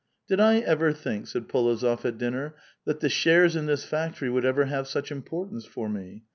"Did 0.27 0.39
I 0.39 0.57
ever 0.57 0.93
think," 0.93 1.27
said 1.27 1.47
P61ozof 1.47 2.05
at 2.05 2.17
dinner, 2.17 2.55
"that 2.85 3.01
the 3.01 3.07
shares 3.07 3.55
in 3.55 3.67
this 3.67 3.85
factory 3.85 4.31
would 4.31 4.45
ever 4.45 4.65
have 4.65 4.87
such 4.87 5.11
importance 5.11 5.65
for 5.67 5.87
me 5.87 6.23